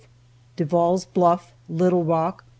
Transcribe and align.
DEVALL'S 0.55 1.05
BLUFF. 1.05 1.53
LITTLE 1.69 2.03
ROCK. 2.03 2.43